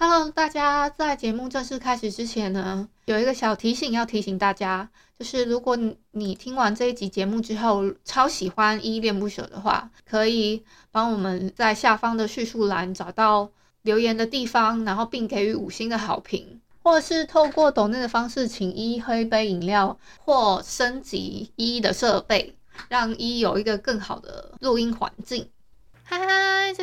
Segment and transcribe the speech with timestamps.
[0.00, 4.88] Hello，大家在节目正式开始之前呢，有一个小提醒要提醒大家，
[5.18, 10.62] 就是如果你你听完这一集节目之后超喜欢依恋不舍的话，可以
[10.92, 13.50] 帮我们在下方的叙述栏找到
[13.82, 22.54] 留言的地方，然后并给予五星的好评，或者是透过抖内的方式请依喝一杯饮料，或升级依的设备，
[22.88, 25.48] 让依依有一个更好的录音环境。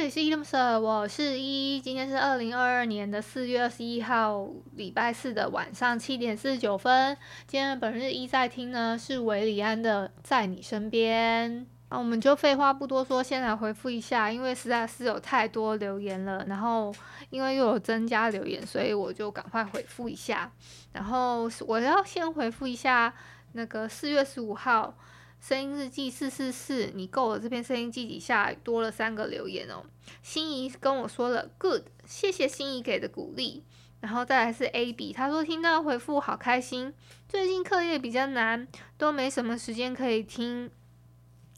[0.05, 1.82] 嗨嗨，这里是依依恋不舍，我是一。
[1.82, 7.18] 今天是二零二二年的四月二十一号，礼拜四的晚上七点四十九分。
[7.48, 11.52] 今天本日一在听呢是韦礼安的《在你身边》。
[11.90, 16.94] 那我们就废话不多说，先来回复一下，因为实在是有太多留言了，然后
[17.32, 20.52] 因为又有增加留言，所以我就赶快回复一下。
[20.93, 23.12] 然后我要先回复一下
[23.54, 24.96] 那个四月十五号。
[25.40, 27.40] 声音日记四四四，你够了。
[27.40, 29.86] 这篇声音记底下多了三个留言哦。
[30.24, 33.64] 心仪跟我说了 “good”，谢谢心仪给的鼓励。
[34.02, 36.94] 然后再来是 A B，他说听到回复好开心。
[37.27, 40.72] 最近课业比较难，都没什么时间可以听。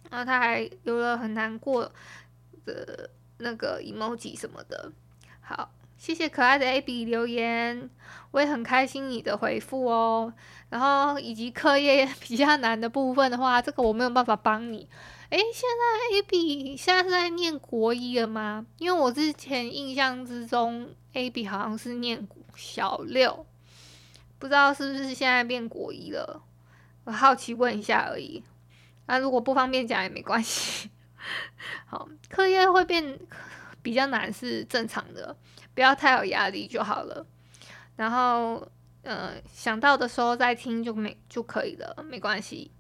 [0.10, 1.92] 然后他还留了很难过
[2.66, 4.92] 的那个 emoji 什么的。
[5.42, 5.72] 好。
[5.98, 7.90] 谢谢可爱的 AB 留言，
[8.32, 10.32] 我也很开心你的回复哦。
[10.70, 14.88] 然后以及课业比较难的部分的话，这个我没有办法帮你。
[15.30, 18.66] 诶，现在 AB 现在是在念国一了吗？
[18.78, 23.46] 因为我之前印象之中 AB 好像是念小六，
[24.40, 26.42] 不知道是不是现在变国一了。
[27.06, 28.44] 我好奇问一下而已。
[29.08, 30.90] 那如果不方便讲也没关系。
[31.88, 33.20] 好，课业会变
[33.82, 35.36] 比较难是正常的。
[35.78, 37.24] 不要太有压力就好了，
[37.98, 38.68] 然后，
[39.04, 42.72] 呃，想到的时候再听就没就可以了，没关系。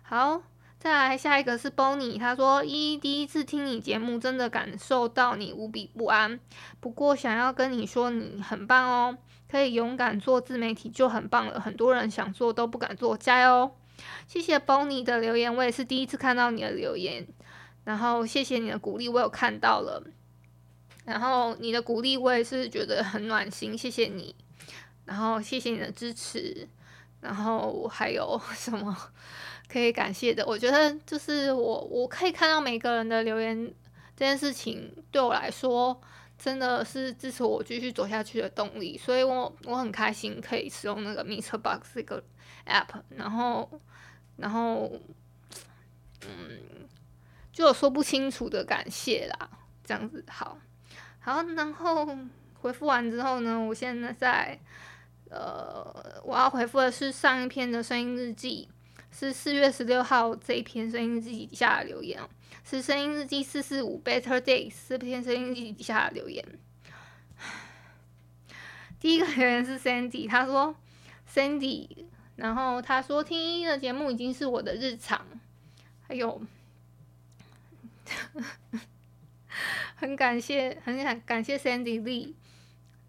[0.00, 0.40] 好，
[0.78, 6.40] 再来下一个是 Bonnie，他说依依第一次听你节目，真的感受到你无比不安。
[6.80, 9.18] 不过想要跟你说，你很棒哦，
[9.50, 13.70] 可以勇敢做自媒体就很棒了，很多人想做都不敢做，加油！
[14.26, 17.26] 谢谢 Bonnie 的留言，我也是第一次看到你的留言，
[17.84, 20.02] 然后谢谢你的鼓励，我有看到了。
[21.04, 24.34] 然后你的鼓励我也是觉得很暖心，谢谢你。
[25.06, 26.68] 然后谢谢你的支持。
[27.20, 28.96] 然后还有 什么
[29.68, 30.44] 可以感谢的？
[30.46, 33.66] 我觉得就是我我可以看到每个人的留言，
[34.16, 36.00] 这件事情对我来说
[36.38, 38.96] 真的是支持我继续走下去的动力。
[38.96, 42.22] 所以我我很开心可以使用那个 MixerBox 这个
[42.66, 43.02] App。
[43.10, 43.70] 然后
[44.36, 44.90] 然后
[46.26, 46.88] 嗯，
[47.52, 49.50] 就有说不清楚的感谢啦，
[49.84, 50.56] 这样子好。
[51.20, 52.16] 好，然后
[52.60, 54.58] 回复完之后呢，我现在在，
[55.28, 58.68] 呃，我要回复的是上一篇的声音日记，
[59.12, 62.28] 是四月十六号这一篇声音日记底下的留言哦，
[62.64, 66.44] 是声音日记四四五 Better Days 这篇声音日记底下的留言。
[68.98, 70.74] 第一个留言是 Sandy，他说
[71.30, 71.88] Sandy，
[72.36, 75.26] 然后他说听音的节目已经是我的日常，
[76.06, 76.40] 还有。
[80.00, 82.32] 很感谢，很感感谢 Sandy Lee。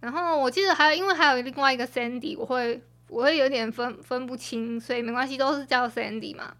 [0.01, 6.53] 然后我记得还有，因为还有另外一个 Sandy，我会我会有点分分不清，所以没关系，都是叫 Sandy 嘛。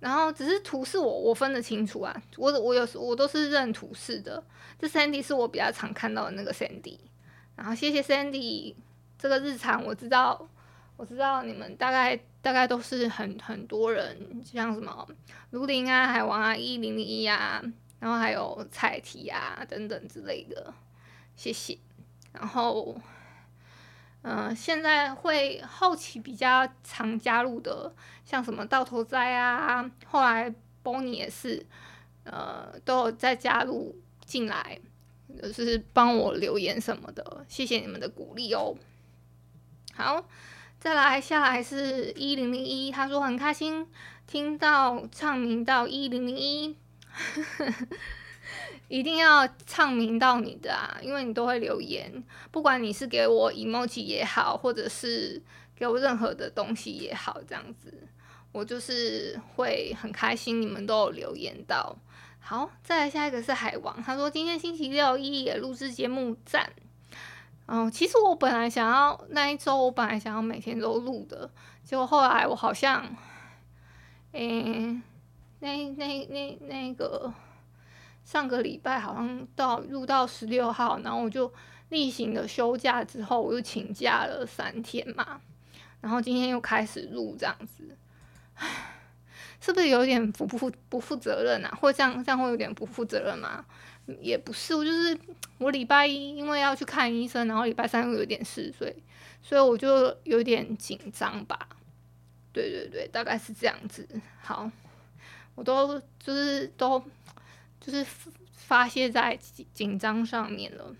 [0.00, 4.42] 然后只是图示我我分得清楚啊，我我有时我都是认图示的。
[4.76, 6.98] 这 Sandy 是我比较常看到的那个 Sandy。
[7.54, 8.74] 然后谢谢 Sandy，
[9.16, 10.48] 这个日常我知道，
[10.96, 15.06] 我知道你们大概大概都是很很多人，像什么
[15.50, 17.62] 卢林啊、海王啊、一零零一啊。
[18.04, 20.74] 然后还有彩题啊等等之类的，
[21.34, 21.78] 谢谢。
[22.34, 22.94] 然后，
[24.20, 31.64] 嗯、呃，现在会后期比较常加入的，像什么到头栽啊，后来 b o n 也是，
[32.24, 34.78] 呃，都有再加入进来，
[35.42, 38.76] 就是帮我留言什么的，谢谢你们的鼓励哦。
[39.94, 40.28] 好，
[40.78, 43.88] 再来下来是一零零一，他说很开心
[44.26, 46.76] 听到唱名到一零零一。
[48.88, 55.42] 一定要唱名到你的啊，因为你都会留言，不管你是给我 emoji 也好，或者是
[55.74, 57.92] 给我任何的东西也好，这样子，
[58.52, 60.60] 我就是会很开心。
[60.60, 61.96] 你们都有留言到，
[62.40, 66.70] 好，再来下一个是海王，他说今天星期六一也录制节目赞。
[67.66, 71.50] 嗯，其实我本来想要那一周，我本来想要每天都录的，
[71.82, 73.16] 结果后来我好像，
[74.32, 75.02] 嗯、
[75.64, 77.32] 那那那那个
[78.22, 81.50] 上个礼拜好像到录到十六号，然后我就
[81.88, 85.40] 例行的休假之后，我又请假了三天嘛，
[86.02, 87.96] 然后今天又开始录这样子，
[88.56, 88.66] 唉，
[89.58, 91.74] 是不是有点不负不负责任啊？
[91.80, 93.64] 或这样这样会有点不负责任吗？
[94.20, 95.18] 也不是，我就是
[95.56, 98.94] 我礼拜一因为要去看医生，然后礼拜三又有点事，所以
[99.40, 101.58] 所以我就有点紧张吧。
[102.52, 104.06] 对对对，大概是这样子。
[104.42, 104.70] 好，
[105.54, 107.02] 我都就是都
[107.80, 108.04] 就是
[108.54, 109.38] 发泄在
[109.72, 110.94] 紧张上面了。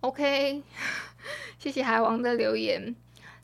[0.00, 0.62] OK，
[1.58, 2.94] 谢谢海王的留言。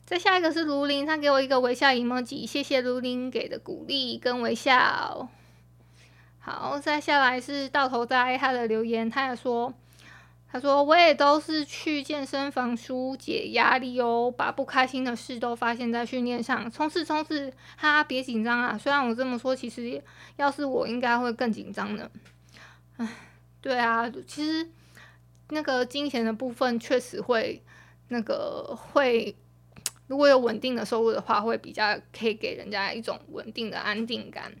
[0.05, 5.29] 再下一个是卢林，他给我一个微笑 emoji，谢谢卢林给的鼓励跟微笑。
[6.39, 9.73] 好，再下来是到头在他的留言，他也说。
[10.51, 18.77] 他说：“我也都是去健身房纾解压力哦，把不开心的事都发现在训练上，冲刺冲刺，哈，别紧张啊！
[18.77, 20.03] 虽然我这么说，其实
[20.35, 22.11] 要是我应该会更紧张的。
[22.97, 23.07] 唉，
[23.61, 24.69] 对啊，其实
[25.51, 27.63] 那个金钱的部分确实会
[28.09, 29.33] 那个会，
[30.07, 34.51] 如果有稳定的收入的话，会比较可以给人家一种稳定的安定感。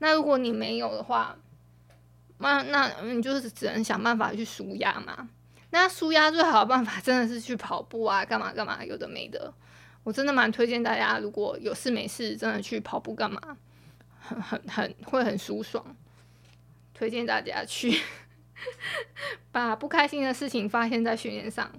[0.00, 1.38] 那如果你没有的话，”
[2.40, 5.28] 那那你就是只能想办法去舒压嘛。
[5.70, 9.54] 那舒压最好的办法真的是去跑步啊，干嘛干嘛，有的没的。
[10.02, 13.40] 我真的蛮推荐大家，如果有事没事，真的去跑步干嘛，
[14.18, 15.84] 很很很会很舒爽。
[16.92, 18.00] 推荐大家去
[19.52, 21.70] 把不开心的事情发现在训练上，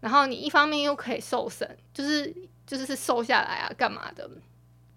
[0.00, 2.34] 然后你一方面又可以瘦身，就是
[2.66, 4.28] 就是瘦下来啊，干嘛的，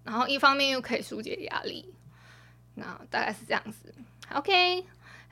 [0.04, 1.94] 然后一方面又可以疏解压力。
[2.74, 3.94] 那大概是这样子。
[4.34, 4.84] OK。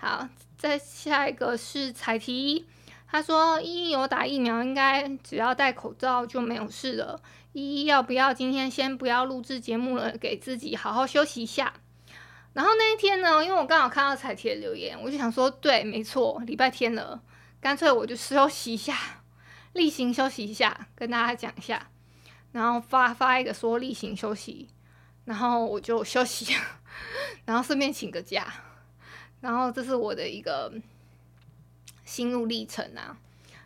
[0.03, 0.27] 好，
[0.57, 2.65] 再下一个是彩提，
[3.07, 7.21] 他说依依有打疫苗，应该只要戴口罩就没有事了。
[7.53, 11.71] 依依要不要今天先不要录制节目了，给自己好好休息一下。
[12.51, 17.23] 然后那一天呢，因为我刚好看到彩提的留言，我就想说，对，没错，礼拜天了，
[17.61, 19.21] 干脆我就休息一下，
[19.71, 21.87] 例行休息一下，跟大家讲一下，
[22.51, 24.67] 然后发发一个说例行休息，
[25.23, 26.53] 然后我就休息，
[27.45, 28.53] 然后顺便请个假。
[29.43, 30.71] 然后这是我的一个
[32.05, 33.17] 心路历程啊，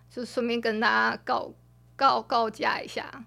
[0.10, 1.54] 就顺便跟大家告
[1.96, 3.24] 告告假一下，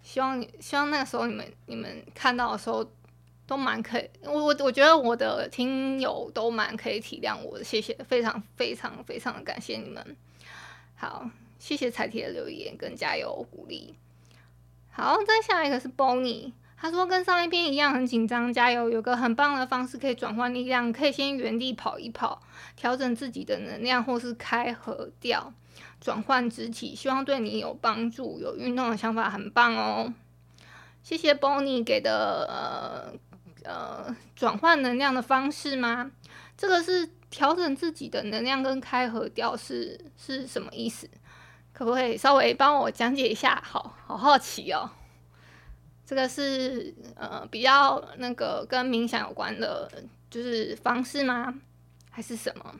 [0.00, 2.88] 希望希望那个时候你们你们看到的时候
[3.44, 10.16] 都蛮可以，我我我觉得我的听友都蛮可以体谅我的，谢谢，非常非常非常的感谢你们。
[10.94, 11.28] 好，
[11.58, 13.96] 谢谢彩铁的留言跟加油鼓励。
[14.92, 16.52] 好，再下一个是 Bonnie。
[16.82, 18.88] 他说：“跟上一篇一样，很紧张，加油！
[18.88, 22.40] 有个很棒的方式可以转换力量，可以先原地跑一跑，
[22.74, 25.52] 调整自己的能量，或是开合调，
[26.00, 28.40] 转换肢体，希望对你有帮助。
[28.40, 30.14] 有运动的想法很棒哦，
[31.02, 36.10] 谢谢 Bonnie 给的呃呃转换能量的方式吗？
[36.56, 41.10] 这个是调整自己的能量跟开合调是是什么意思？
[41.74, 43.62] 可不可以稍微帮我讲解一下？
[43.62, 44.92] 好好好奇哦。”
[46.10, 49.88] 这个是呃比较那个跟冥想有关的，
[50.28, 51.54] 就是方式吗？
[52.10, 52.74] 还是什么？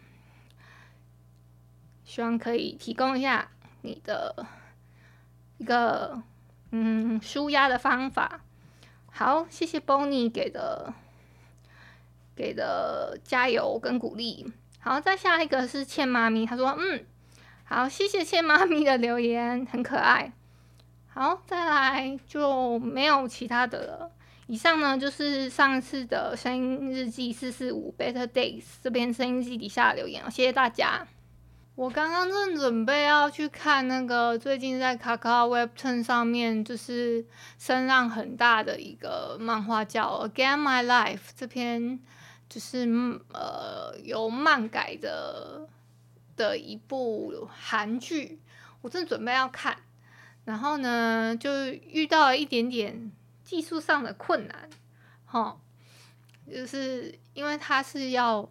[2.05, 3.49] 希望可以提供一下
[3.83, 4.45] 你的
[5.59, 6.21] 一个
[6.73, 8.41] 嗯舒压的方法。
[9.13, 10.93] 好，谢谢 Bonnie 给的
[12.35, 14.53] 给的加油跟鼓励。
[14.81, 17.07] 好，再下一个是倩妈咪，她说嗯
[17.63, 20.33] 好，谢谢倩妈咪的留言，很可爱。
[21.13, 24.11] 好，再来就没有其他的了。
[24.47, 31.07] 以上呢就是上次的声音日记四四五 Better Days 这边声音记底下留言，谢谢大家。
[31.75, 37.25] 我刚刚正准备要去看那个最近在 Kakao Webtoon 上面就是
[37.59, 41.99] 声浪很大的一个漫画，叫《Again My Life》这篇，
[42.49, 42.87] 就是
[43.33, 45.69] 呃由漫改的
[46.37, 48.41] 的一部韩剧，
[48.83, 49.77] 我正准备要看。
[50.51, 53.13] 然后呢，就遇到了一点点
[53.45, 54.69] 技术上的困难，
[55.25, 55.57] 哈，
[56.45, 58.51] 就是因为他是要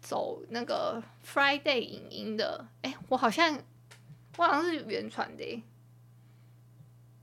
[0.00, 3.54] 走那个 Friday 影音的，哎，我好像
[4.38, 5.62] 我好像是原传的，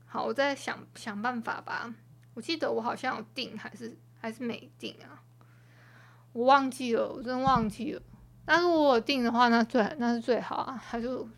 [0.06, 1.92] 好，我再想想办法吧。
[2.34, 5.24] 我记得我好像有订，还是还是没订啊？
[6.32, 8.02] 我忘记了，我真忘记了。
[8.44, 11.28] 但是我有订的话，那最那是最好啊，他就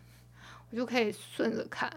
[0.69, 1.91] 我就可以顺着看。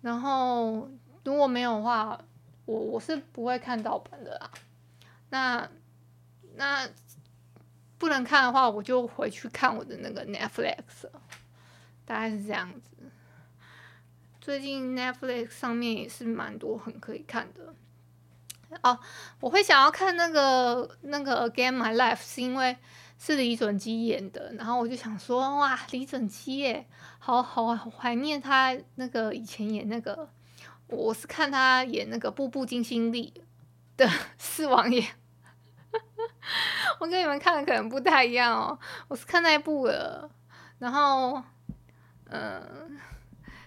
[0.00, 0.88] 然后
[1.24, 2.18] 如果没有的话，
[2.64, 4.50] 我我是不会看盗版的啦。
[5.30, 5.68] 那
[6.56, 6.88] 那
[7.98, 11.08] 不能看的话，我就回去看我的那个 Netflix，
[12.04, 12.96] 大概是这样子。
[14.40, 17.74] 最近 Netflix 上面也是蛮多很可以看的。
[18.82, 18.98] 哦，
[19.40, 22.76] 我会想要看那个那个 Again My Life，是因为
[23.20, 26.86] 是李准基演的，然后我就想说，哇，李准基耶，
[27.18, 30.30] 好好怀念他那个以前演那个，
[30.86, 33.42] 我是看他演那个《步步惊心》里
[33.96, 34.08] 的
[34.38, 35.04] 四王爷，
[37.00, 40.30] 我跟你们看的可能不太一样哦，我是看那一部的，
[40.78, 41.42] 然后，
[42.30, 42.96] 嗯、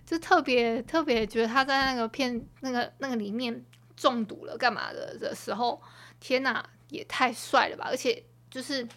[0.05, 3.65] 就特别特别觉得他在那个片那个那个里面
[3.97, 5.81] 中毒了干嘛的的时候，
[6.21, 8.87] 天哪，也太帅了吧，而且就是。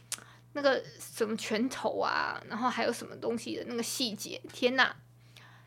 [0.57, 4.95] 那个什么拳头啊，然后还有什么东西的那个细节，天哪，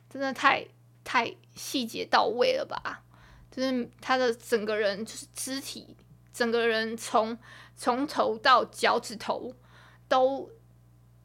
[0.09, 0.65] 真的太
[1.03, 3.03] 太细节到位了吧！
[3.51, 5.95] 就是他的整个人，就是肢体，
[6.33, 7.37] 整个人从
[7.75, 9.53] 从头到脚趾头
[10.07, 10.49] 都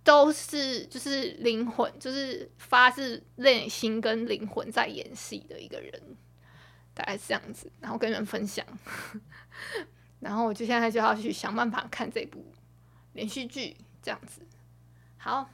[0.03, 6.17] 都是就是灵魂，就是发自内心跟灵魂在演戏的一个人，
[6.95, 7.71] 大概是这样子。
[7.81, 8.67] 然后跟人分享，
[10.19, 12.45] 然后我就现在就要去想办法看这部。
[13.13, 14.43] 连续剧这样子，
[15.19, 15.49] 好，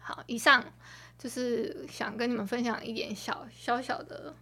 [0.00, 0.64] 好，以上
[1.18, 4.34] 就是想跟你们分享一点小小小的、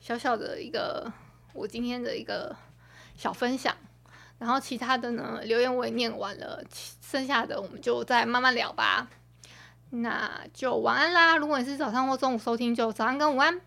[0.00, 1.12] 小小的一个
[1.52, 2.56] 我今天的一个
[3.16, 3.76] 小分享，
[4.38, 6.62] 然后其他的呢，留言我也念完了，
[7.00, 9.08] 剩下的我们就再慢慢聊吧。
[9.90, 11.36] 那就晚安啦！
[11.36, 13.60] 如果你是早上或中午收听，就早安跟午安。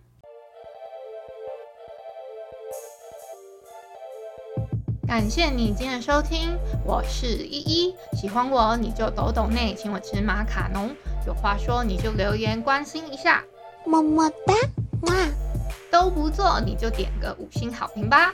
[5.08, 7.96] 感谢你今天的收听，我是依依。
[8.12, 10.94] 喜欢我你就抖抖内，请我吃马卡龙。
[11.26, 13.42] 有话说你就留言关心一下，
[13.86, 14.54] 么么哒，
[15.04, 15.14] 哇，
[15.90, 18.34] 都不做你就点个五星好评吧。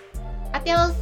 [0.51, 0.94] Adios。